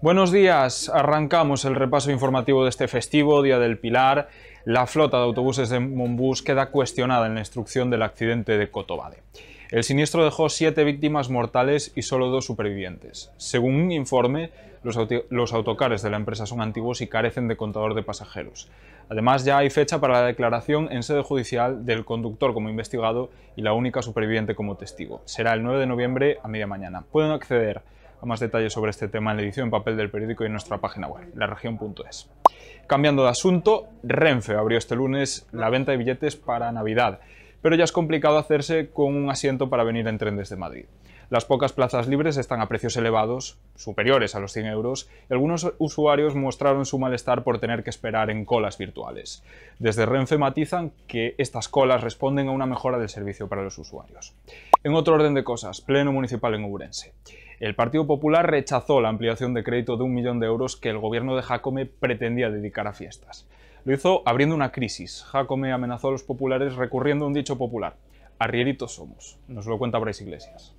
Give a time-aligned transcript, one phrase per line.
[0.00, 4.28] Buenos días, arrancamos el repaso informativo de este festivo, Día del Pilar.
[4.64, 9.18] La flota de autobuses de Monbus queda cuestionada en la instrucción del accidente de Cotobade.
[9.70, 13.30] El siniestro dejó siete víctimas mortales y solo dos supervivientes.
[13.36, 14.50] Según un informe,
[14.82, 18.70] los, autocares de la empresa son antiguos y carecen de contador de pasajeros.
[19.10, 23.62] Además, ya hay fecha para la declaración en sede judicial del conductor como investigado y
[23.62, 25.20] la única superviviente como testigo.
[25.26, 27.04] Será el 9 de noviembre a media mañana.
[27.12, 27.82] Pueden acceder
[28.22, 30.52] a más detalles sobre este tema en la edición en papel del periódico y en
[30.52, 32.30] nuestra página web, laregion.es.
[32.86, 37.20] Cambiando de asunto, Renfe abrió este lunes la venta de billetes para Navidad,
[37.62, 40.86] pero ya es complicado hacerse con un asiento para venir en tren desde Madrid.
[41.30, 45.74] Las pocas plazas libres están a precios elevados, superiores a los 100 euros, y algunos
[45.76, 49.44] usuarios mostraron su malestar por tener que esperar en colas virtuales.
[49.78, 54.34] Desde Renfe matizan que estas colas responden a una mejora del servicio para los usuarios.
[54.82, 57.12] En otro orden de cosas, Pleno Municipal en Ourense.
[57.60, 60.98] El Partido Popular rechazó la ampliación de crédito de un millón de euros que el
[60.98, 63.46] gobierno de Jacome pretendía dedicar a fiestas.
[63.88, 65.24] Lo hizo abriendo una crisis.
[65.32, 67.96] Jacome amenazó a los populares recurriendo a un dicho popular.
[68.38, 69.40] Arrieritos somos.
[69.48, 70.76] Nos lo cuenta Bryce Iglesias.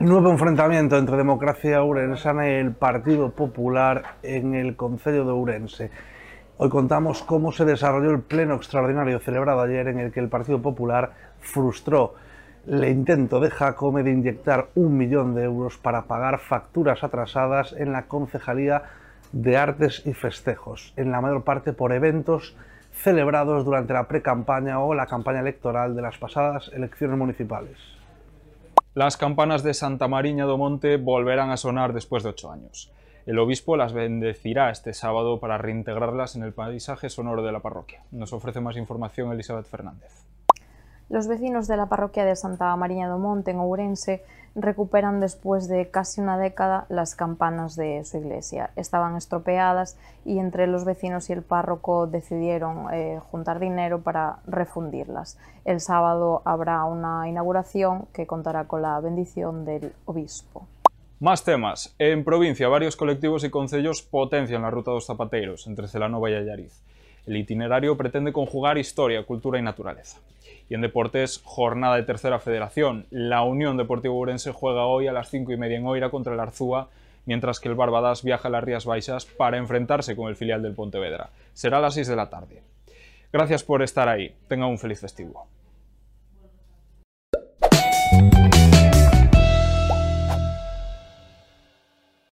[0.00, 5.90] Nuevo enfrentamiento entre Democracia Urensana y el Partido Popular en el Concello de Urense.
[6.58, 10.60] Hoy contamos cómo se desarrolló el pleno extraordinario celebrado ayer en el que el Partido
[10.60, 12.16] Popular frustró
[12.66, 17.92] el intento de Jacome de inyectar un millón de euros para pagar facturas atrasadas en
[17.92, 18.82] la Concejalía
[19.32, 22.56] de Artes y Festejos, en la mayor parte por eventos
[22.92, 27.78] celebrados durante la pre-campaña o la campaña electoral de las pasadas elecciones municipales.
[28.94, 32.92] Las campanas de Santa Mariña do Monte volverán a sonar después de ocho años.
[33.24, 38.02] El obispo las bendecirá este sábado para reintegrarlas en el paisaje sonoro de la parroquia.
[38.10, 40.10] Nos ofrece más información Elizabeth Fernández.
[41.10, 44.22] Los vecinos de la parroquia de Santa Mariña do Monte, en Ourense,
[44.54, 48.70] recuperan después de casi una década las campanas de su iglesia.
[48.76, 55.36] Estaban estropeadas y entre los vecinos y el párroco decidieron eh, juntar dinero para refundirlas.
[55.64, 60.68] El sábado habrá una inauguración que contará con la bendición del obispo.
[61.18, 61.92] Más temas.
[61.98, 66.84] En provincia, varios colectivos y concellos potencian la ruta dos zapateiros entre Celanova y Allariz.
[67.26, 70.20] El itinerario pretende conjugar historia, cultura y naturaleza.
[70.68, 73.06] Y en deportes, jornada de tercera federación.
[73.10, 76.40] La Unión Deportiva Urense juega hoy a las 5 y media en Oira contra el
[76.40, 76.88] Arzúa,
[77.26, 80.74] mientras que el Barbadas viaja a las Rías Baixas para enfrentarse con el filial del
[80.74, 81.30] Pontevedra.
[81.52, 82.62] Será a las 6 de la tarde.
[83.32, 84.34] Gracias por estar ahí.
[84.48, 85.46] Tenga un feliz festivo.